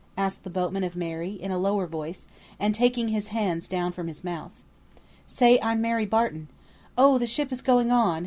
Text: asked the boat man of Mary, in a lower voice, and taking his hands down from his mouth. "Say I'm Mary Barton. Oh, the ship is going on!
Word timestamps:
asked 0.17 0.43
the 0.43 0.49
boat 0.49 0.71
man 0.73 0.83
of 0.83 0.95
Mary, 0.95 1.33
in 1.33 1.51
a 1.51 1.59
lower 1.59 1.85
voice, 1.85 2.25
and 2.59 2.73
taking 2.73 3.09
his 3.09 3.27
hands 3.27 3.67
down 3.67 3.91
from 3.91 4.07
his 4.07 4.23
mouth. 4.23 4.63
"Say 5.27 5.59
I'm 5.61 5.79
Mary 5.79 6.07
Barton. 6.07 6.47
Oh, 6.97 7.19
the 7.19 7.27
ship 7.27 7.51
is 7.51 7.61
going 7.61 7.91
on! 7.91 8.19